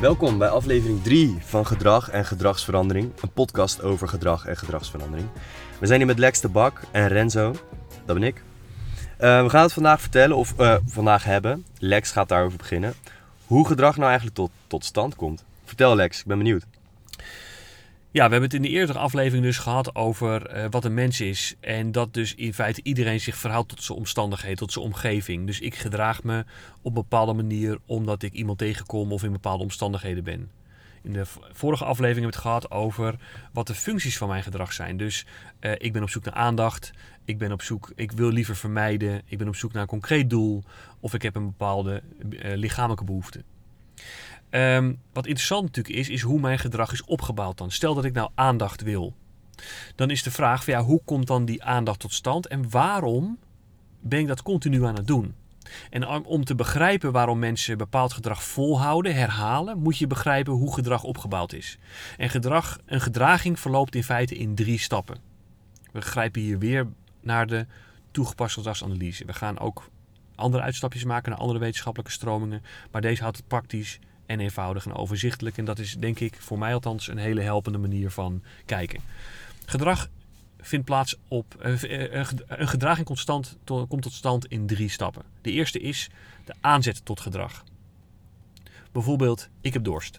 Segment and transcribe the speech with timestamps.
[0.00, 5.28] Welkom bij aflevering 3 van Gedrag en Gedragsverandering, een podcast over gedrag en gedragsverandering.
[5.78, 7.54] We zijn hier met Lex de Bak en Renzo,
[8.04, 8.36] dat ben ik.
[9.20, 12.94] Uh, we gaan het vandaag vertellen, of uh, vandaag hebben, Lex gaat daarover beginnen,
[13.46, 15.44] hoe gedrag nou eigenlijk tot, tot stand komt.
[15.64, 16.66] Vertel Lex, ik ben benieuwd.
[18.12, 21.20] Ja, we hebben het in de eerdere aflevering dus gehad over uh, wat een mens
[21.20, 21.54] is.
[21.60, 25.46] En dat dus in feite iedereen zich verhoudt tot zijn omstandigheden, tot zijn omgeving.
[25.46, 26.44] Dus ik gedraag me
[26.82, 30.50] op een bepaalde manier omdat ik iemand tegenkom of in bepaalde omstandigheden ben.
[31.02, 33.16] In de vorige aflevering hebben we het gehad over
[33.52, 34.96] wat de functies van mijn gedrag zijn.
[34.96, 35.26] Dus
[35.60, 36.90] uh, ik ben op zoek naar aandacht,
[37.24, 40.30] ik ben op zoek, ik wil liever vermijden, ik ben op zoek naar een concreet
[40.30, 40.62] doel
[41.00, 43.42] of ik heb een bepaalde uh, lichamelijke behoefte.
[44.50, 47.70] Um, wat interessant natuurlijk is, is hoe mijn gedrag is opgebouwd dan.
[47.70, 49.14] Stel dat ik nou aandacht wil.
[49.94, 53.38] Dan is de vraag ja, hoe komt dan die aandacht tot stand en waarom
[54.00, 55.34] ben ik dat continu aan het doen?
[55.90, 61.02] En om te begrijpen waarom mensen bepaald gedrag volhouden, herhalen, moet je begrijpen hoe gedrag
[61.02, 61.78] opgebouwd is.
[62.16, 65.18] En gedrag, een gedraging verloopt in feite in drie stappen.
[65.92, 66.86] We grijpen hier weer
[67.20, 67.66] naar de
[68.10, 69.24] toegepaste gedragsanalyse.
[69.24, 69.90] We gaan ook
[70.34, 73.98] andere uitstapjes maken naar andere wetenschappelijke stromingen, maar deze houdt het praktisch
[74.30, 75.58] en eenvoudig en overzichtelijk.
[75.58, 79.00] En dat is denk ik voor mij althans een hele helpende manier van kijken.
[79.66, 80.08] Gedrag
[80.58, 81.54] vindt plaats op.
[81.66, 82.12] Uh,
[82.46, 85.22] een gedraging constant, to, komt tot stand in drie stappen.
[85.40, 86.10] De eerste is
[86.44, 87.64] de aanzet tot gedrag.
[88.92, 90.18] Bijvoorbeeld, ik heb dorst.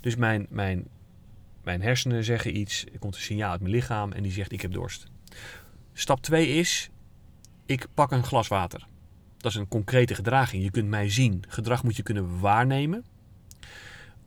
[0.00, 0.88] Dus mijn, mijn,
[1.62, 4.60] mijn hersenen zeggen iets, er komt een signaal uit mijn lichaam en die zegt ik
[4.60, 5.06] heb dorst.
[5.92, 6.90] Stap 2 is,
[7.66, 8.86] ik pak een glas water.
[9.38, 10.62] Dat is een concrete gedraging.
[10.62, 11.44] Je kunt mij zien.
[11.48, 13.04] Gedrag moet je kunnen waarnemen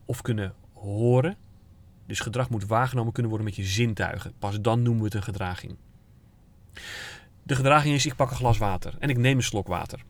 [0.04, 1.36] of kunnen horen.
[2.06, 4.32] Dus gedrag moet waargenomen kunnen worden met je zintuigen.
[4.38, 5.76] Pas dan noemen we het een gedraging.
[7.42, 10.04] De gedraging is: ik pak een glas water en ik neem een slok water.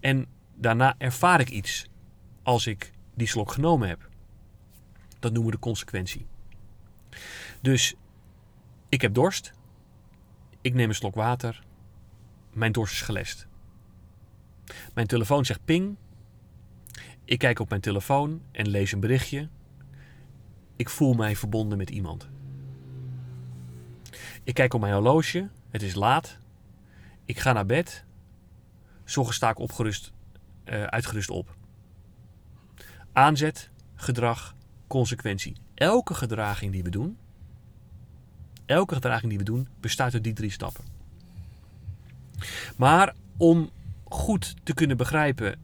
[0.00, 1.86] En daarna ervaar ik iets
[2.42, 4.08] als ik die slok genomen heb.
[5.18, 6.26] Dat noemen we de consequentie.
[7.60, 7.94] Dus
[8.88, 9.52] ik heb dorst.
[10.60, 11.64] Ik neem een slok water.
[12.52, 13.46] Mijn dorst is gelest.
[14.94, 15.96] Mijn telefoon zegt ping.
[17.24, 19.48] Ik kijk op mijn telefoon en lees een berichtje.
[20.76, 22.28] Ik voel mij verbonden met iemand.
[24.42, 25.48] Ik kijk op mijn horloge.
[25.70, 26.38] Het is laat.
[27.24, 28.04] Ik ga naar bed.
[29.04, 30.12] Zorgen sta ik opgerust,
[30.64, 31.56] uh, uitgerust op.
[33.12, 34.54] Aanzet, gedrag,
[34.86, 35.56] consequentie.
[35.74, 37.16] Elke gedraging die we doen,
[38.66, 40.84] elke gedraging die we doen, bestaat uit die drie stappen.
[42.76, 43.70] Maar om
[44.12, 45.58] goed te kunnen begrijpen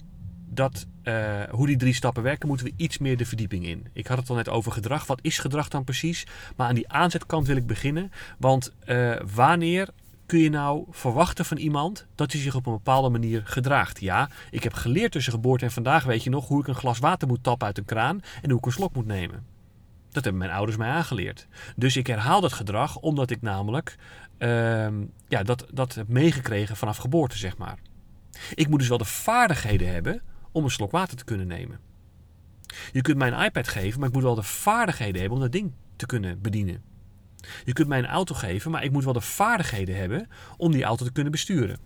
[0.50, 3.86] dat, uh, hoe die drie stappen werken, moeten we iets meer de verdieping in.
[3.92, 5.06] Ik had het al net over gedrag.
[5.06, 6.26] Wat is gedrag dan precies?
[6.56, 8.12] Maar aan die aanzetkant wil ik beginnen.
[8.38, 9.88] Want uh, wanneer
[10.26, 14.00] kun je nou verwachten van iemand dat hij zich op een bepaalde manier gedraagt?
[14.00, 16.98] Ja, ik heb geleerd tussen geboorte en vandaag, weet je nog, hoe ik een glas
[16.98, 19.47] water moet tappen uit een kraan en hoe ik een slok moet nemen.
[20.10, 21.47] Dat hebben mijn ouders mij aangeleerd.
[21.76, 23.97] Dus ik herhaal dat gedrag omdat ik namelijk
[24.38, 24.88] uh,
[25.28, 27.78] ja, dat, dat heb meegekregen vanaf geboorte, zeg maar.
[28.54, 30.22] Ik moet dus wel de vaardigheden hebben
[30.53, 31.81] om een slok water te kunnen nemen.
[32.93, 35.53] Je kunt mij een iPad geven, maar ik moet wel de vaardigheden hebben om dat
[35.53, 36.82] ding te kunnen bedienen.
[37.65, 40.84] Je kunt mij een auto geven, maar ik moet wel de vaardigheden hebben om die
[40.84, 41.78] auto te kunnen besturen.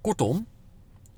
[0.00, 0.46] Kortom,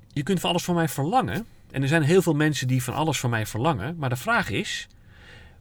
[0.07, 1.45] je kunt van alles van mij verlangen.
[1.71, 3.95] En er zijn heel veel mensen die van alles van mij verlangen.
[3.97, 4.87] Maar de vraag is: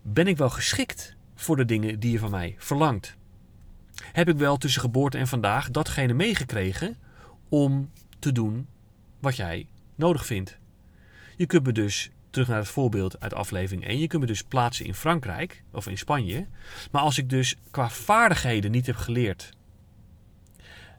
[0.02, 3.16] ben ik wel geschikt voor de dingen die je van mij verlangt?
[4.12, 6.96] Heb ik wel tussen geboorte en vandaag datgene meegekregen
[7.48, 8.66] om te doen
[9.20, 10.58] wat jij nodig vindt.
[11.36, 14.42] Je kunt me dus, terug naar het voorbeeld uit aflevering 1, je kunt me dus
[14.42, 16.46] plaatsen in Frankrijk of in Spanje.
[16.90, 19.50] Maar als ik dus qua vaardigheden niet heb geleerd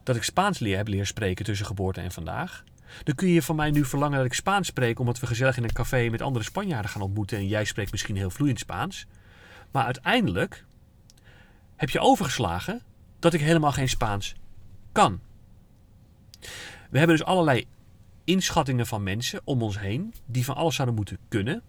[0.04, 2.64] dat ik Spaans leer, heb leren spreken tussen geboorte en vandaag,
[3.04, 5.64] dan kun je van mij nu verlangen dat ik Spaans spreek omdat we gezellig in
[5.64, 9.06] een café met andere Spanjaarden gaan ontmoeten en jij spreekt misschien heel vloeiend Spaans.
[9.72, 10.66] Maar uiteindelijk
[11.76, 12.82] heb je overgeslagen
[13.20, 14.36] dat ik helemaal geen Spaans
[14.92, 15.20] kan.
[16.90, 17.66] We hebben dus allerlei
[18.24, 21.64] inschattingen van mensen om ons heen die van alles zouden moeten kunnen.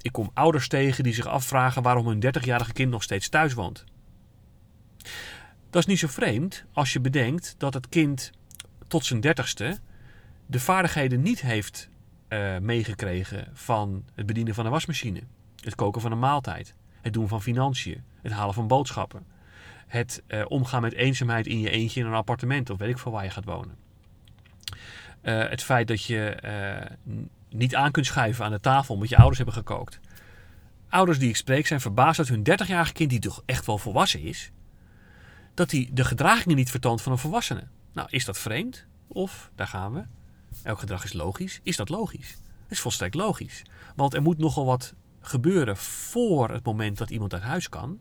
[0.00, 3.84] Ik kom ouders tegen die zich afvragen waarom hun 30-jarige kind nog steeds thuis woont.
[5.70, 8.30] Dat is niet zo vreemd als je bedenkt dat het kind
[8.88, 9.78] tot zijn dertigste
[10.46, 11.88] de vaardigheden niet heeft
[12.28, 15.22] uh, meegekregen van het bedienen van een wasmachine,
[15.60, 19.26] het koken van een maaltijd, het doen van financiën, het halen van boodschappen,
[19.90, 23.12] het uh, omgaan met eenzaamheid in je eentje in een appartement of weet ik veel
[23.12, 23.76] waar je gaat wonen.
[25.22, 27.14] Uh, het feit dat je uh,
[27.48, 30.00] niet aan kunt schuiven aan de tafel omdat je ouders hebben gekookt.
[30.88, 34.20] Ouders die ik spreek zijn verbaasd dat hun 30-jarige kind, die toch echt wel volwassen
[34.20, 34.50] is,
[35.54, 37.68] dat hij de gedragingen niet vertoont van een volwassene.
[37.92, 38.86] Nou, is dat vreemd?
[39.06, 40.04] Of, daar gaan we,
[40.62, 41.60] Elk gedrag is logisch.
[41.62, 42.30] Is dat logisch?
[42.62, 43.62] Dat is volstrekt logisch.
[43.96, 48.00] Want er moet nogal wat gebeuren voor het moment dat iemand uit huis kan,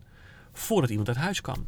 [0.54, 1.68] voordat iemand uit huis kan.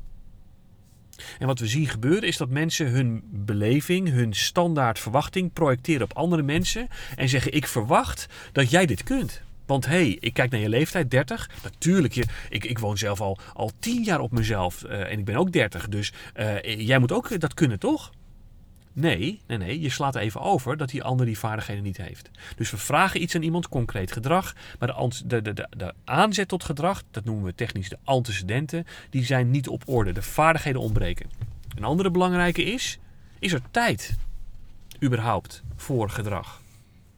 [1.39, 6.13] En wat we zien gebeuren is dat mensen hun beleving, hun standaard verwachting projecteren op
[6.13, 9.41] andere mensen en zeggen: Ik verwacht dat jij dit kunt.
[9.65, 11.49] Want hé, hey, ik kijk naar je leeftijd, 30.
[11.63, 15.25] Natuurlijk, je, ik, ik woon zelf al, al 10 jaar op mezelf uh, en ik
[15.25, 15.87] ben ook 30.
[15.87, 18.11] Dus uh, jij moet ook dat kunnen, toch?
[18.93, 22.29] Nee, nee, nee, je slaat even over dat die ander die vaardigheden niet heeft.
[22.55, 24.95] Dus we vragen iets aan iemand, concreet gedrag, maar
[25.25, 29.51] de, de, de, de aanzet tot gedrag, dat noemen we technisch de antecedenten, die zijn
[29.51, 30.11] niet op orde.
[30.11, 31.29] De vaardigheden ontbreken.
[31.75, 32.99] Een andere belangrijke is,
[33.39, 34.17] is er tijd
[35.03, 36.61] überhaupt voor gedrag?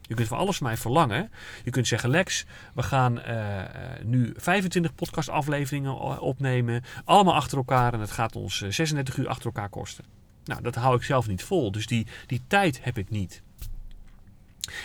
[0.06, 1.30] Je kunt van alles van mij verlangen.
[1.64, 2.44] Je kunt zeggen, Lex,
[2.74, 3.62] we gaan uh,
[4.02, 6.84] nu 25 podcastafleveringen opnemen.
[7.04, 10.13] Allemaal achter elkaar en het gaat ons 36 uur achter elkaar kosten.
[10.44, 11.72] Nou, dat hou ik zelf niet vol.
[11.72, 13.42] Dus die, die tijd heb ik niet.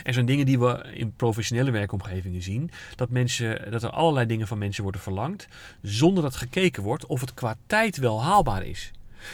[0.04, 2.72] Er zijn dingen die we in professionele werkomgevingen zien.
[2.96, 5.48] Dat, mensen, dat er allerlei dingen van mensen worden verlangd.
[5.82, 8.92] Zonder dat gekeken wordt of het qua tijd wel haalbaar is.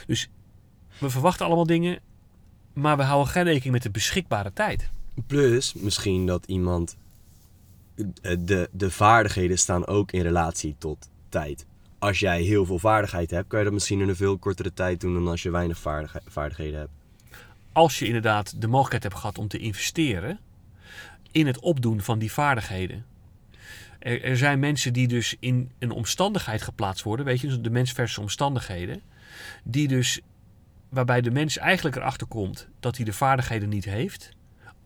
[0.07, 0.29] Dus
[0.97, 1.99] we verwachten allemaal dingen.
[2.73, 4.89] Maar we houden geen rekening met de beschikbare tijd.
[5.27, 6.97] Plus misschien dat iemand.
[8.21, 11.65] De, de vaardigheden staan ook in relatie tot tijd
[12.05, 15.01] als jij heel veel vaardigheid hebt, kan je dat misschien in een veel kortere tijd
[15.01, 15.79] doen dan als je weinig
[16.25, 16.91] vaardigheden hebt.
[17.71, 20.39] Als je inderdaad de mogelijkheid hebt gehad om te investeren
[21.31, 23.05] in het opdoen van die vaardigheden.
[23.99, 27.91] Er, er zijn mensen die dus in een omstandigheid geplaatst worden, weet je, de mens
[27.91, 29.01] versus omstandigheden,
[29.63, 30.21] die dus
[30.89, 34.35] waarbij de mens eigenlijk erachter komt dat hij de vaardigheden niet heeft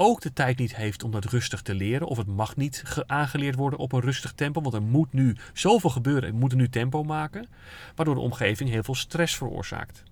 [0.01, 2.07] ook de tijd niet heeft om dat rustig te leren.
[2.07, 4.61] Of het mag niet aangeleerd worden op een rustig tempo.
[4.61, 6.31] Want er moet nu zoveel gebeuren.
[6.31, 7.47] We moeten nu tempo maken.
[7.95, 10.03] Waardoor de omgeving heel veel stress veroorzaakt.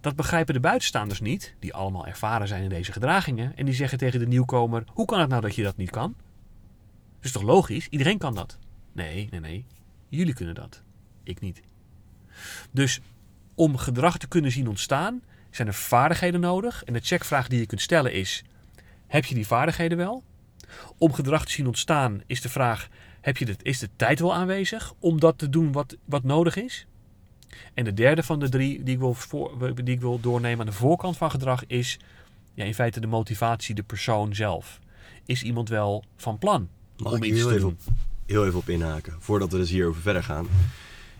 [0.00, 3.56] Dat begrijpen de buitenstaanders niet, die allemaal ervaren zijn in deze gedragingen.
[3.56, 6.14] En die zeggen tegen de nieuwkomer: Hoe kan het nou dat je dat niet kan?
[7.16, 7.88] Dat is toch logisch?
[7.88, 8.58] Iedereen kan dat.
[8.92, 9.66] Nee, nee, nee.
[10.08, 10.82] Jullie kunnen dat.
[11.22, 11.62] Ik niet.
[12.70, 13.00] Dus
[13.54, 15.22] om gedrag te kunnen zien ontstaan,
[15.52, 16.84] zijn er vaardigheden nodig.
[16.84, 18.44] En de checkvraag die je kunt stellen is:
[19.06, 20.22] heb je die vaardigheden wel?
[20.98, 22.88] Om gedrag te zien ontstaan is de vraag:
[23.20, 26.56] heb je de, is de tijd wel aanwezig om dat te doen wat, wat nodig
[26.56, 26.86] is?
[27.74, 30.66] En de derde van de drie die ik, wil voor, die ik wil doornemen aan
[30.66, 31.98] de voorkant van gedrag is
[32.54, 34.78] ja, in feite de motivatie, de persoon zelf.
[35.26, 37.78] Is iemand wel van plan Mag om iets te doen?
[38.26, 40.46] heel even op inhaken, voordat we dus hierover verder gaan.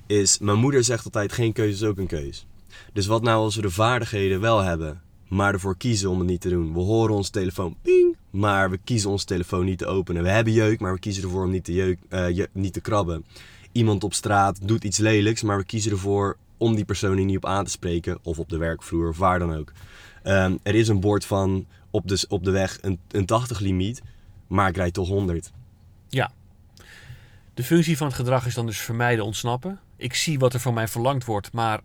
[0.07, 2.43] Is, mijn moeder zegt altijd, geen keuze is ook een keuze.
[2.93, 6.41] Dus wat nou als we de vaardigheden wel hebben, maar ervoor kiezen om het niet
[6.41, 6.73] te doen?
[6.73, 10.23] We horen ons telefoon ping, maar we kiezen onze telefoon niet te openen.
[10.23, 13.25] We hebben jeuk, maar we kiezen ervoor om niet te, jeuk, uh, niet te krabben.
[13.73, 17.47] Iemand op straat doet iets lelijks, maar we kiezen ervoor om die persoon niet op
[17.47, 18.19] aan te spreken.
[18.23, 19.73] Of op de werkvloer, of waar dan ook.
[20.25, 24.03] Um, er is een bord van op de, op de weg een, een 80 limiet,
[24.47, 25.53] maar ik rijd toch 100.
[26.09, 26.33] Ja.
[27.55, 29.81] De functie van het gedrag is dan dus vermijden ontsnappen.
[29.97, 31.81] Ik zie wat er van mij verlangd wordt, maar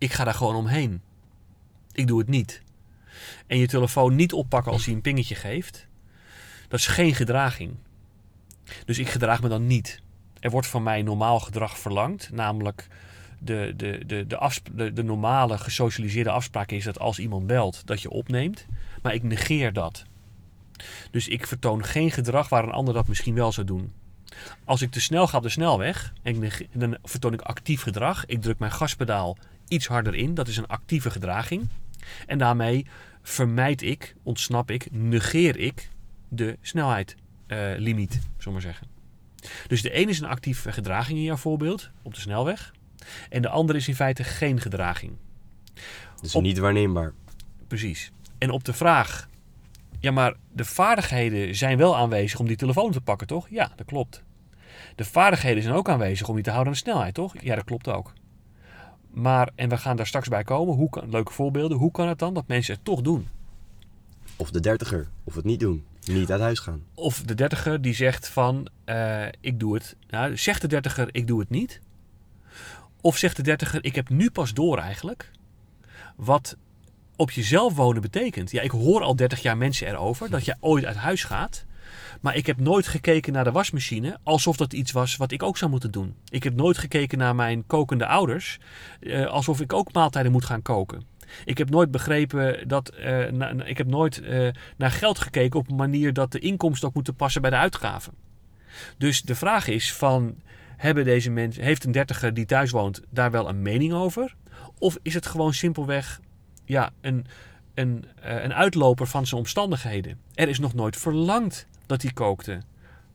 [0.00, 1.02] ik ga daar gewoon omheen.
[1.92, 2.62] Ik doe het niet.
[3.46, 5.86] En je telefoon niet oppakken als hij een pingetje geeft,
[6.68, 7.74] dat is geen gedraging.
[8.84, 10.00] Dus ik gedraag me dan niet.
[10.40, 12.86] Er wordt van mij normaal gedrag verlangd, namelijk
[13.38, 14.26] de, de, de,
[14.72, 18.66] de, de, normale gesocialiseerde afspraak is dat als iemand belt, dat je opneemt.
[19.02, 20.04] Maar ik negeer dat.
[21.10, 23.92] Dus ik vertoon geen gedrag waar een ander dat misschien wel zou doen.
[24.64, 28.26] Als ik te snel ga op de snelweg, en dan vertoon ik actief gedrag.
[28.26, 29.36] Ik druk mijn gaspedaal
[29.70, 30.34] iets harder in.
[30.34, 31.68] Dat is een actieve gedraging.
[32.26, 32.86] En daarmee
[33.22, 35.90] vermijd ik, ontsnap ik, negeer ik
[36.28, 38.86] de snelheidlimiet, uh, zullen maar zeggen.
[39.66, 42.72] Dus de ene is een actieve gedraging in jouw voorbeeld, op de snelweg.
[43.28, 45.12] En de andere is in feite geen gedraging.
[46.20, 47.12] Dus niet waarneembaar.
[47.66, 48.10] Precies.
[48.38, 49.28] En op de vraag,
[49.98, 53.48] ja maar de vaardigheden zijn wel aanwezig om die telefoon te pakken, toch?
[53.48, 54.22] Ja, dat klopt.
[54.94, 57.34] De vaardigheden zijn ook aanwezig om je te houden aan de snelheid, toch?
[57.42, 58.12] Ja, dat klopt ook.
[59.10, 61.78] Maar, en we gaan daar straks bij komen, hoe kan, leuke voorbeelden.
[61.78, 63.28] Hoe kan het dan dat mensen het toch doen?
[64.36, 65.84] Of de dertiger, of het niet doen.
[66.04, 66.82] Niet uit huis gaan.
[66.94, 69.96] Of de dertiger die zegt van, uh, ik doe het.
[70.08, 71.80] Nou, zegt de dertiger, ik doe het niet.
[73.00, 75.30] Of zegt de dertiger, ik heb nu pas door eigenlijk.
[76.16, 76.56] Wat
[77.16, 78.50] op jezelf wonen betekent.
[78.50, 81.64] Ja, ik hoor al 30 jaar mensen erover dat je ooit uit huis gaat.
[82.20, 85.56] Maar ik heb nooit gekeken naar de wasmachine alsof dat iets was wat ik ook
[85.56, 86.14] zou moeten doen.
[86.28, 88.58] Ik heb nooit gekeken naar mijn kokende ouders
[89.00, 91.02] uh, alsof ik ook maaltijden moet gaan koken.
[91.44, 92.92] Ik heb nooit begrepen dat.
[93.30, 96.94] Na, ik heb nooit uh, naar geld gekeken op een manier dat de inkomsten ook
[96.94, 98.12] moeten passen bij de uitgaven.
[98.98, 100.34] Dus de vraag is: van,
[100.76, 104.34] hebben deze mensen, heeft een dertiger die thuis woont daar wel een mening over?
[104.78, 106.20] Of is het gewoon simpelweg
[106.64, 107.26] ja, een,
[107.74, 110.18] een, eh, een uitloper van zijn omstandigheden.
[110.34, 112.60] Er is nog nooit verlangd dat hij kookte,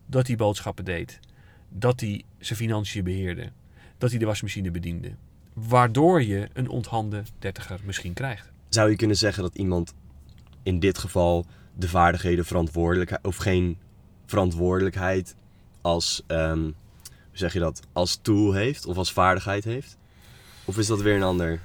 [0.05, 1.20] dat hij boodschappen deed,
[1.70, 3.51] dat hij zijn financiën beheerde,
[3.98, 5.12] dat hij de wasmachine bediende.
[5.53, 8.51] Waardoor je een onthande dertiger misschien krijgt.
[8.70, 9.94] Zou je kunnen zeggen dat iemand
[10.63, 13.77] in dit geval de vaardigheden verantwoordelijkheid of geen
[14.25, 15.36] verantwoordelijkheid
[15.82, 16.74] als, ehm, hoe
[17.32, 19.98] zeg je dat, als tool heeft of als vaardigheid heeft?
[20.65, 21.60] Of is dat weer een ander?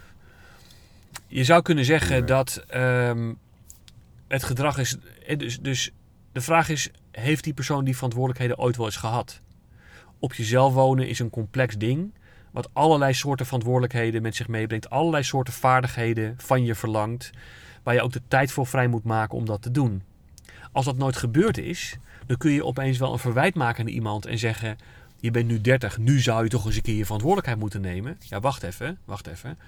[1.27, 3.35] Je zou kunnen zeggen dat ehm,
[4.29, 4.97] het gedrag is.
[5.27, 5.91] eh, Dus, dus
[6.33, 9.41] de vraag is: heeft die persoon die verantwoordelijkheden ooit wel eens gehad?
[10.19, 12.13] Op jezelf wonen is een complex ding.
[12.51, 14.91] Wat allerlei soorten verantwoordelijkheden met zich meebrengt.
[14.91, 17.31] Allerlei soorten vaardigheden van je verlangt.
[17.83, 20.03] Waar je ook de tijd voor vrij moet maken om dat te doen.
[20.73, 24.27] Als dat nooit gebeurd is, dan kun je opeens wel een verwijt maken aan iemand
[24.27, 24.77] en zeggen:
[25.21, 28.19] Je bent nu 30, nu zou je toch eens een keer je verantwoordelijkheid moeten nemen.
[28.29, 29.59] Ja, wacht even, wacht even.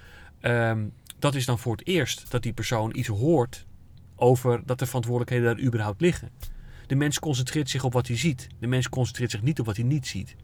[0.40, 0.84] Ehm,
[1.18, 3.66] dat is dan voor het eerst dat die persoon iets hoort
[4.16, 6.30] over dat de verantwoordelijkheden daar überhaupt liggen.
[6.92, 8.46] De mens concentreert zich op wat hij ziet.
[8.58, 10.36] De mens concentreert zich niet op wat hij niet ziet.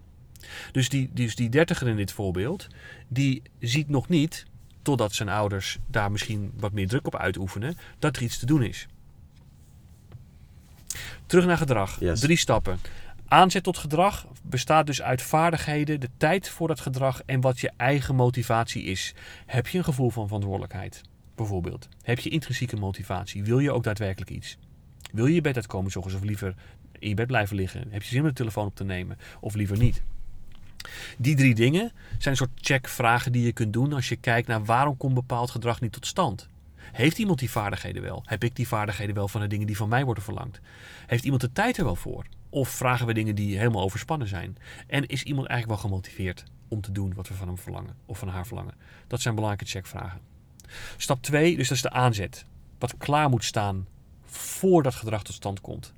[0.73, 2.67] Dus die, dus die dertiger in dit voorbeeld,
[3.09, 4.47] die ziet nog niet,
[4.83, 8.63] totdat zijn ouders daar misschien wat meer druk op uitoefenen, dat er iets te doen
[8.63, 8.87] is.
[11.27, 12.01] Terug naar gedrag.
[12.01, 12.21] Yes.
[12.21, 12.79] Drie stappen.
[13.27, 17.71] Aanzet tot gedrag bestaat dus uit vaardigheden, de tijd voor dat gedrag en wat je
[17.77, 19.15] eigen motivatie is.
[19.47, 21.03] Heb je een gevoel van verantwoordelijkheid?
[21.35, 21.89] Bijvoorbeeld.
[22.03, 23.45] Heb je intrinsieke motivatie?
[23.45, 24.59] Wil je ook daadwerkelijk iets?
[25.13, 26.55] Wil je je bed uitkomen 's ochtends of liever
[26.99, 27.87] in je bed blijven liggen?
[27.91, 30.03] Heb je zin om de telefoon op te nemen of liever niet?
[31.19, 34.65] Die drie dingen zijn een soort checkvragen die je kunt doen als je kijkt naar
[34.65, 36.49] waarom komt bepaald gedrag niet tot stand.
[36.93, 38.23] Heeft iemand die vaardigheden wel?
[38.27, 40.61] Heb ik die vaardigheden wel van de dingen die van mij worden verlangd?
[41.07, 42.27] Heeft iemand de tijd er wel voor?
[42.51, 44.57] Of vragen we dingen die helemaal overspannen zijn?
[44.87, 48.19] En is iemand eigenlijk wel gemotiveerd om te doen wat we van hem verlangen of
[48.19, 48.75] van haar verlangen?
[49.07, 50.21] Dat zijn belangrijke checkvragen.
[50.97, 52.45] Stap 2, dus dat is de aanzet.
[52.79, 53.87] Wat klaar moet staan
[54.31, 55.95] voordat gedrag tot stand komt.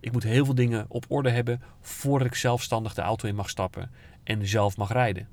[0.00, 3.48] Ik moet heel veel dingen op orde hebben voordat ik zelfstandig de auto in mag
[3.48, 3.90] stappen
[4.24, 5.28] en zelf mag rijden.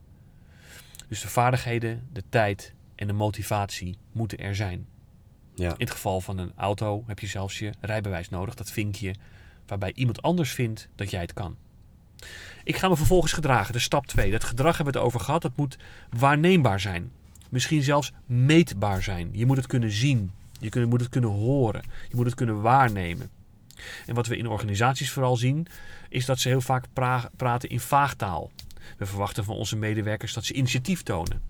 [1.07, 4.88] Dus de vaardigheden, de tijd en de motivatie moeten er zijn.
[5.55, 5.69] Ja.
[5.69, 9.15] In het geval van een auto heb je zelfs je rijbewijs nodig, dat vinkje,
[9.67, 11.57] waarbij iemand anders vindt dat jij het kan.
[12.63, 14.31] Ik ga me vervolgens gedragen, dus stap 2.
[14.31, 15.77] Dat gedrag hebben we het over gehad, dat moet
[16.10, 17.12] waarneembaar zijn.
[17.50, 19.29] Misschien zelfs meetbaar zijn.
[19.31, 20.31] Je moet het kunnen zien,
[20.72, 23.29] je moet het kunnen horen, je moet het kunnen waarnemen.
[24.05, 25.67] En wat we in organisaties vooral zien,
[26.10, 28.51] is dat ze heel vaak pra- praten in vaagtaal.
[28.98, 31.41] We verwachten van onze medewerkers dat ze initiatief tonen.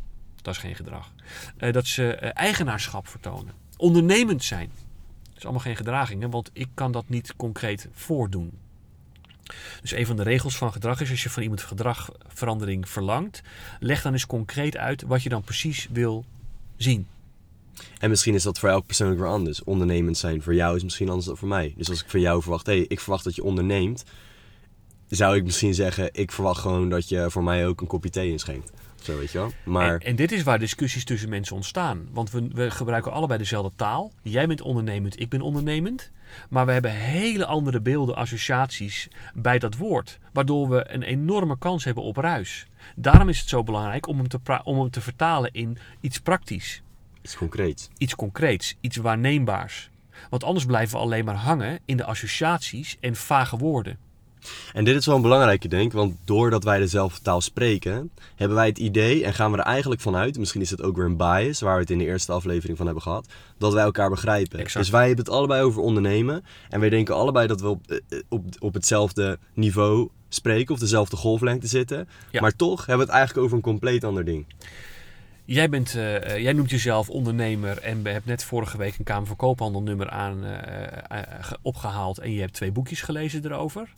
[0.41, 1.11] Dat is geen gedrag.
[1.57, 3.53] Eh, dat ze eh, eigenaarschap vertonen.
[3.77, 4.71] Ondernemend zijn.
[5.23, 8.51] Dat is allemaal geen gedragingen, want ik kan dat niet concreet voordoen.
[9.81, 13.41] Dus een van de regels van gedrag is als je van iemand gedragverandering verlangt,
[13.79, 16.25] leg dan eens concreet uit wat je dan precies wil
[16.75, 17.07] zien.
[17.99, 19.63] En misschien is dat voor elk persoon ook weer anders.
[19.63, 21.73] Ondernemend zijn voor jou is misschien anders dan voor mij.
[21.77, 24.03] Dus als ik van jou verwacht, hé, hey, ik verwacht dat je onderneemt,
[25.09, 28.31] zou ik misschien zeggen, ik verwacht gewoon dat je voor mij ook een kopje thee
[28.31, 28.71] inschenkt.
[29.03, 29.51] Zo weet je wel.
[29.65, 32.07] Maar En, dit is waar discussies tussen mensen ontstaan.
[32.11, 34.11] Want we, we gebruiken allebei dezelfde taal.
[34.21, 36.11] Jij bent ondernemend, ik ben ondernemend.
[36.49, 40.19] Maar we hebben hele andere beelden, associaties bij dat woord.
[40.33, 42.67] Waardoor we een enorme kans hebben op ruis.
[42.95, 46.82] Daarom is het zo belangrijk om te, om hem te vertalen in iets praktisch.
[47.23, 47.89] Iets concreets.
[47.97, 49.89] Iets concreets, iets waarneembaars.
[50.29, 53.97] Want anders blijven we alleen maar hangen in de associaties en vage woorden.
[54.73, 58.57] En dit is wel een belangrijke, denk ik, want doordat wij dezelfde taal spreken, hebben
[58.57, 61.17] wij het idee en gaan we er eigenlijk vanuit, misschien is het ook weer een
[61.17, 63.27] bias, waar we het in de eerste aflevering van hebben gehad,
[63.57, 64.59] dat wij elkaar begrijpen.
[64.59, 64.77] Exact.
[64.85, 68.19] Dus wij hebben het allebei over ondernemen en wij denken allebei dat we op, eh,
[68.29, 72.07] op, op hetzelfde niveau spreken, of dezelfde golflengte zitten.
[72.31, 72.41] Ja.
[72.41, 74.45] Maar toch hebben we het eigenlijk over een compleet ander ding.
[75.45, 79.03] Jij, bent, eh, eh, jij noemt jezelf ondernemer en we hebben net vorige week een
[79.03, 83.45] Kamer van Koophandel nummer aan eh, eh, ge- opgehaald en je hebt twee boekjes gelezen
[83.45, 83.93] erover.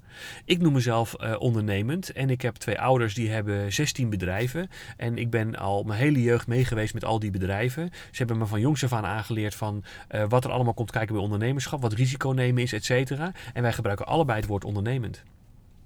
[0.45, 5.29] Ik noem mezelf ondernemend en ik heb twee ouders die hebben 16 bedrijven en ik
[5.29, 7.89] ben al mijn hele jeugd meegeweest met al die bedrijven.
[7.93, 9.83] Ze hebben me van jongs af aan aangeleerd van
[10.29, 13.31] wat er allemaal komt kijken bij ondernemerschap, wat risico nemen is, et cetera.
[13.53, 15.23] En wij gebruiken allebei het woord ondernemend.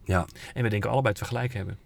[0.03, 1.77] Ja, En we denken allebei het tegelijk hebben.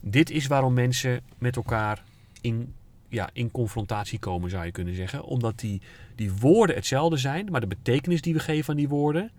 [0.00, 2.02] Dit is waarom mensen met elkaar
[2.40, 2.74] in,
[3.12, 5.22] ja, in confrontatie komen, zou je kunnen zeggen.
[5.24, 5.80] Omdat die,
[6.14, 9.30] die woorden hetzelfde zijn, maar de betekenis die we geven aan die woorden.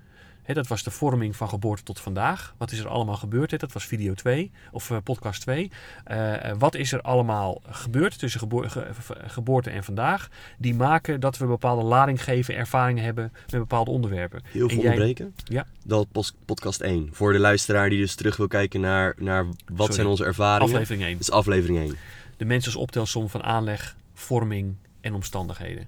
[0.44, 2.53] Hè, dat was de vorming van geboorte tot vandaag.
[2.58, 3.51] Wat is er allemaal gebeurd?
[3.51, 3.58] Hè?
[3.58, 5.72] Dat was video 2 of eh, podcast 2.
[6.03, 10.30] Eh, eh, wat is er allemaal gebeurd tussen gebo- ge- ge- geboorte en vandaag?
[10.58, 14.42] Die maken dat we bepaalde lading geven, ervaringen hebben met bepaalde onderwerpen.
[14.44, 15.34] heel veel En jij- onderbreken.
[15.44, 15.65] Ja.
[15.86, 17.10] Dat pos- podcast 1.
[17.12, 19.94] Voor de luisteraar die dus terug wil kijken naar, naar wat Sorry.
[19.94, 20.74] zijn onze ervaringen.
[20.74, 21.12] Aflevering 1.
[21.12, 21.96] Dat is aflevering 1.
[22.38, 25.88] De mens als optelsom van aanleg, vorming en omstandigheden.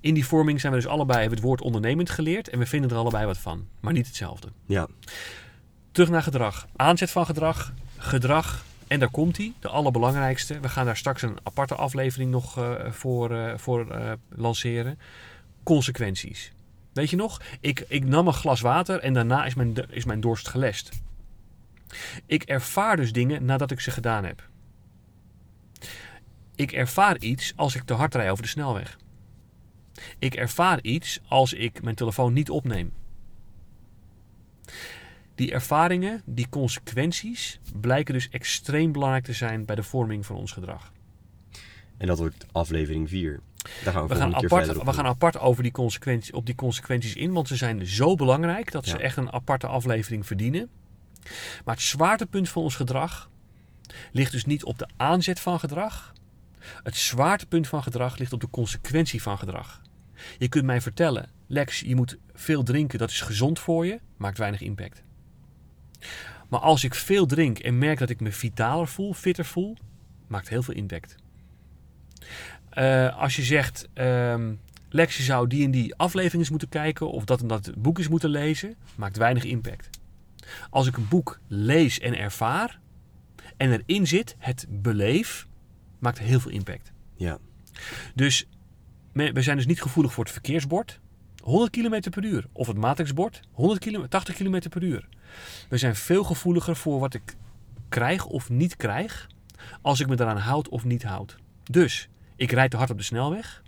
[0.00, 2.90] In die vorming zijn we dus allebei hebben het woord ondernemend geleerd en we vinden
[2.90, 4.48] er allebei wat van, maar niet hetzelfde.
[4.66, 4.88] Ja.
[5.92, 6.66] Terug naar gedrag.
[6.76, 10.60] Aanzet van gedrag, gedrag en daar komt hij, de allerbelangrijkste.
[10.60, 14.98] We gaan daar straks een aparte aflevering nog uh, voor, uh, voor uh, lanceren.
[15.62, 16.52] Consequenties.
[16.92, 17.40] Weet je nog?
[17.60, 20.88] Ik, ik nam een glas water en daarna is mijn, is mijn dorst gelest.
[22.26, 24.48] Ik ervaar dus dingen nadat ik ze gedaan heb.
[26.54, 28.98] Ik ervaar iets als ik te hard rij over de snelweg.
[30.18, 32.92] Ik ervaar iets als ik mijn telefoon niet opneem.
[35.34, 40.52] Die ervaringen, die consequenties, blijken dus extreem belangrijk te zijn bij de vorming van ons
[40.52, 40.92] gedrag.
[41.96, 43.40] En dat wordt aflevering 4.
[43.84, 47.14] Daar gaan we, we gaan apart, we gaan apart over die consequenties, op die consequenties
[47.14, 50.68] in, want ze zijn zo belangrijk dat ze echt een aparte aflevering verdienen.
[51.64, 53.30] Maar het zwaartepunt van ons gedrag
[54.12, 56.12] ligt dus niet op de aanzet van gedrag.
[56.82, 59.82] Het zwaartepunt van gedrag ligt op de consequentie van gedrag.
[60.38, 64.38] Je kunt mij vertellen, Lex, je moet veel drinken, dat is gezond voor je, maakt
[64.38, 65.02] weinig impact.
[66.48, 69.76] Maar als ik veel drink en merk dat ik me vitaler voel, fitter voel,
[70.26, 71.16] maakt heel veel impact.
[72.70, 74.54] Eh, als je zegt, ehm,
[74.88, 77.98] Lex, je zou die en die aflevering eens moeten kijken of dat en dat boek
[77.98, 79.90] eens moeten lezen, maakt weinig impact.
[80.70, 82.80] Als ik een boek lees en ervaar
[83.56, 85.46] en erin zit, het beleef,
[86.04, 86.92] maakt heel veel impact.
[87.16, 87.38] Ja.
[88.14, 88.46] Dus
[89.12, 91.00] we zijn dus niet gevoelig voor het verkeersbord.
[91.42, 92.46] 100 km per uur.
[92.52, 93.40] Of het matrixbord.
[93.52, 95.08] 100 km, 80 km per uur.
[95.68, 97.36] We zijn veel gevoeliger voor wat ik
[97.88, 99.26] krijg of niet krijg.
[99.82, 101.36] Als ik me daaraan houd of niet houd.
[101.70, 103.62] Dus, ik rijd te hard op de snelweg.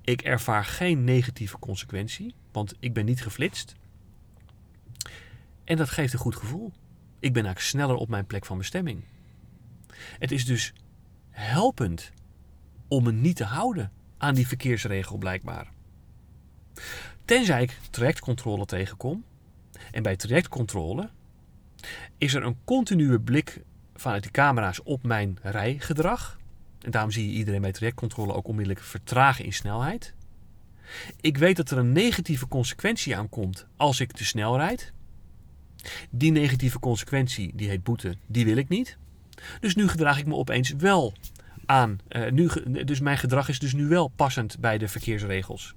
[0.00, 2.34] Ik ervaar geen negatieve consequentie.
[2.52, 3.74] Want ik ben niet geflitst.
[5.64, 6.72] En dat geeft een goed gevoel.
[7.20, 9.04] Ik ben eigenlijk sneller op mijn plek van bestemming.
[10.18, 10.72] Het is dus
[11.32, 12.12] helpend
[12.88, 15.70] om me niet te houden aan die verkeersregel blijkbaar.
[17.24, 19.24] Tenzij ik trajectcontrole tegenkom.
[19.90, 21.10] En bij trajectcontrole
[22.18, 23.62] is er een continue blik
[23.94, 26.38] vanuit de camera's op mijn rijgedrag.
[26.80, 30.14] En daarom zie je iedereen bij trajectcontrole ook onmiddellijk vertragen in snelheid.
[31.20, 34.92] Ik weet dat er een negatieve consequentie aan komt als ik te snel rijd.
[36.10, 38.98] Die negatieve consequentie, die heet boete, die wil ik niet.
[39.60, 41.12] Dus nu gedraag ik me opeens wel
[41.66, 41.98] aan.
[42.08, 42.50] eh, nu,
[42.84, 45.74] dus mijn gedrag is dus nu wel passend bij de verkeersregels.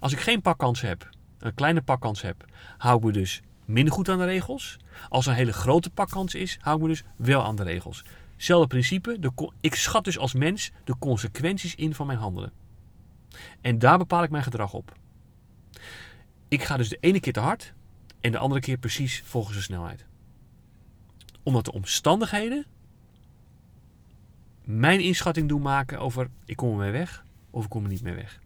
[0.00, 2.44] Als ik geen pakkans heb, een kleine pakkans heb,
[2.78, 4.76] hou ik me dus minder goed aan de regels.
[5.08, 8.04] Als er een hele grote pakkans is, hou ik me dus wel aan de regels.
[8.36, 12.52] Zelfde principe, de, ik schat dus als mens de consequenties in van mijn handelen.
[13.60, 14.92] En daar bepaal ik mijn gedrag op.
[16.48, 17.72] Ik ga dus de ene keer te hard
[18.20, 20.06] en de andere keer precies volgens de snelheid.
[21.46, 22.66] Omdat de omstandigheden
[24.64, 28.14] mijn inschatting doen maken over ik kom ermee weg of ik kom er niet mee
[28.14, 28.40] weg.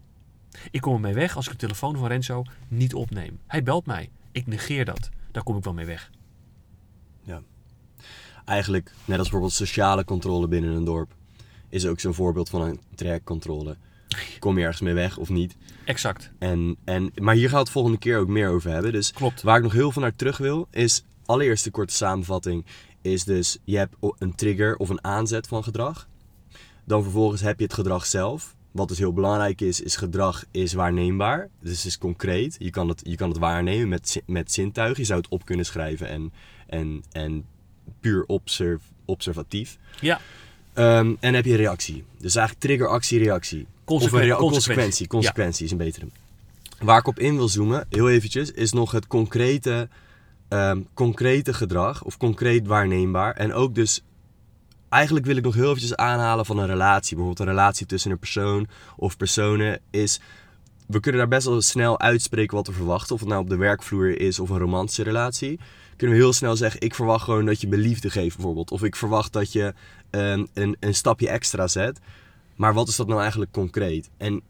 [0.70, 3.40] Ik kom ermee weg als ik de telefoon van Renzo niet opneem.
[3.46, 4.10] Hij belt mij.
[4.32, 5.08] Ik negeer dat.
[5.30, 6.10] Daar kom ik wel mee weg.
[8.44, 11.14] Eigenlijk, net als bijvoorbeeld sociale controle binnen een dorp,
[11.68, 13.76] is ook zo'n voorbeeld van een trajectcontrole.
[14.38, 15.56] Kom je ergens mee weg of niet?
[15.84, 16.30] Exact.
[16.38, 18.92] En, en, maar hier gaan we het volgende keer ook meer over hebben.
[18.92, 19.42] Dus Klopt.
[19.42, 22.66] waar ik nog heel veel naar terug wil, is allereerst de korte samenvatting.
[23.02, 26.08] Is dus, je hebt een trigger of een aanzet van gedrag.
[26.84, 28.54] Dan vervolgens heb je het gedrag zelf.
[28.70, 31.48] Wat dus heel belangrijk is, is gedrag is waarneembaar.
[31.60, 32.56] Dus het is concreet.
[32.58, 35.00] Je kan het, je kan het waarnemen met, met zintuigen.
[35.00, 36.32] Je zou het op kunnen schrijven en,
[36.66, 37.44] en, en
[38.00, 39.78] puur observ, observatief.
[40.00, 40.20] Ja.
[40.72, 42.04] Ehm, en heb je reactie.
[42.18, 43.66] Dus eigenlijk trigger, actie, reactie.
[43.84, 44.36] Of een rea- consequentie.
[44.36, 45.06] consequentie.
[45.06, 46.06] Consequentie is een betere.
[46.80, 49.88] Waar ik op in wil zoomen, heel eventjes, is nog het concrete,
[50.50, 52.04] ehm, concrete gedrag.
[52.04, 53.34] Of concreet waarneembaar.
[53.34, 54.02] En ook dus,
[54.88, 57.16] eigenlijk wil ik nog heel eventjes aanhalen van een relatie.
[57.16, 60.20] Bijvoorbeeld een relatie tussen een persoon of personen is...
[60.86, 63.14] We kunnen daar best wel snel uitspreken wat we verwachten.
[63.14, 65.58] Of het nou op de werkvloer is of een romantische relatie.
[65.96, 68.70] Kunnen we heel snel zeggen, ik verwacht gewoon dat je me liefde geeft bijvoorbeeld.
[68.70, 69.74] Of ik verwacht dat je
[70.10, 72.00] ehm, een, een stapje extra zet.
[72.56, 74.10] Maar wat is dat nou eigenlijk concreet?
[74.16, 74.42] En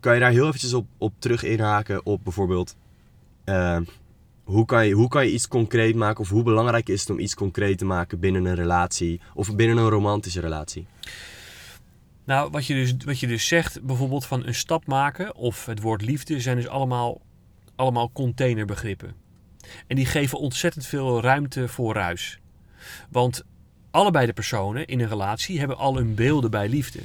[0.00, 2.76] kan je daar heel eventjes op, op terug inhaken op bijvoorbeeld...
[3.44, 3.82] ehm,
[4.48, 7.18] hoe, kan je, hoe kan je iets concreet maken of hoe belangrijk is het om
[7.18, 10.86] iets concreet te maken binnen een relatie of binnen een romantische relatie?
[12.24, 15.80] Nou, wat je, dus, wat je dus zegt, bijvoorbeeld van een stap maken of het
[15.80, 17.20] woord liefde, zijn dus allemaal,
[17.76, 19.14] allemaal containerbegrippen.
[19.86, 22.38] En die geven ontzettend veel ruimte voor ruis.
[23.10, 23.44] Want
[23.90, 27.00] allebei de personen in een relatie hebben al hun beelden bij liefde.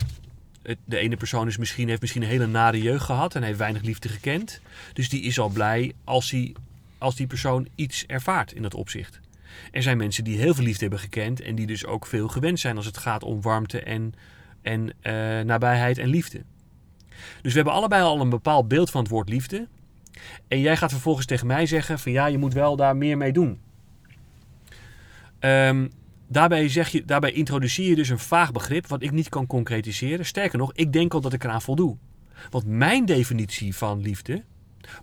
[0.86, 3.82] De ene persoon is misschien, heeft misschien een hele nare jeugd gehad en heeft weinig
[3.82, 4.62] liefde gekend.
[4.94, 6.54] Dus die is al blij als, hij,
[7.04, 9.20] als die persoon iets ervaart in dat opzicht.
[9.72, 12.60] Er zijn mensen die heel veel liefde hebben gekend en die dus ook veel gewend
[12.60, 14.14] zijn als het gaat om warmte en,
[14.62, 16.44] en eh, nabijheid en liefde.
[17.42, 19.68] Dus we hebben allebei al een bepaald beeld van het woord liefde.
[20.48, 23.32] En jij gaat vervolgens tegen mij zeggen van ja, je moet wel daar meer mee
[23.32, 23.60] doen.
[25.40, 25.88] Ehm,
[26.28, 30.26] daarbij, zeg je, daarbij introduceer je dus een vaag begrip wat ik niet kan concretiseren.
[30.26, 31.98] Sterker nog, ik denk al dat ik eraan voldoe.
[32.50, 34.44] Want mijn definitie van liefde,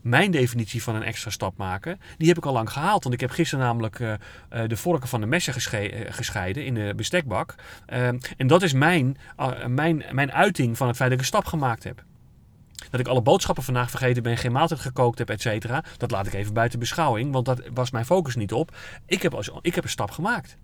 [0.03, 3.03] mijn definitie van een extra stap maken, die heb ik al lang gehaald.
[3.03, 6.75] Want ik heb gisteren namelijk uh, uh, de vorken van de messen uh, gescheiden in
[6.75, 7.55] de bestekbak.
[8.37, 9.17] En dat is mijn,
[9.67, 12.05] mijn, mijn uiting van het feit dat ik een stap gemaakt heb.
[12.91, 15.85] Dat ik alle boodschappen vandaag vergeten ben, geen maaltijd gekookt heb, et cetera.
[15.97, 18.77] Dat laat ik even buiten beschouwing, want dat was mijn focus niet op.
[19.07, 20.57] Ik heb, als, ik heb een stap gemaakt.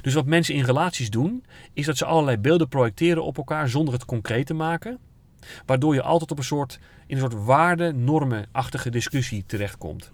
[0.00, 3.94] Dus wat mensen in relaties doen, is dat ze allerlei beelden projecteren op elkaar zonder
[3.94, 4.98] het concreet te maken.
[5.66, 6.78] Waardoor je altijd op een soort,
[7.08, 10.10] in een soort waarde-normen-achtige discussie terechtkomt.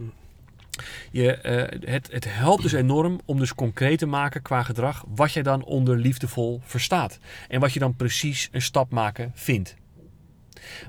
[1.11, 1.39] Je,
[1.83, 5.43] uh, het, het helpt dus enorm om dus concreet te maken qua gedrag wat jij
[5.43, 7.19] dan onder liefdevol verstaat.
[7.49, 9.75] En wat je dan precies een stap maken vindt.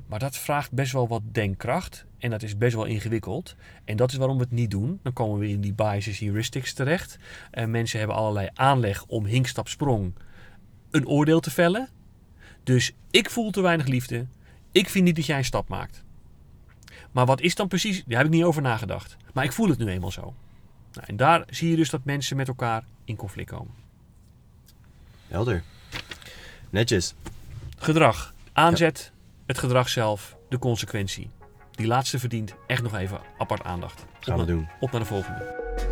[0.07, 2.05] Maar dat vraagt best wel wat denkkracht.
[2.17, 3.55] En dat is best wel ingewikkeld.
[3.83, 4.99] En dat is waarom we het niet doen.
[5.03, 7.17] Dan komen we in die biases heuristics terecht.
[7.51, 10.13] En mensen hebben allerlei aanleg om hinkstapsprong
[10.91, 11.89] een oordeel te vellen.
[12.63, 14.25] Dus ik voel te weinig liefde.
[14.75, 16.03] Ik vind niet dat jij een stap maakt.
[17.11, 18.03] Maar wat is dan precies?
[18.05, 19.17] Daar heb ik niet over nagedacht.
[19.33, 20.33] Maar ik voel het nu eenmaal zo.
[20.93, 23.73] Nou, en daar zie je dus dat mensen met elkaar in conflict komen.
[25.27, 25.63] Helder.
[26.69, 27.13] Netjes.
[27.77, 28.33] Gedrag.
[28.53, 29.11] Aanzet,
[29.45, 31.29] het gedrag zelf, de consequentie.
[31.71, 34.05] Die laatste verdient echt nog even apart aandacht.
[34.19, 34.67] Gaan we doen.
[34.79, 35.84] Op naar de volgende.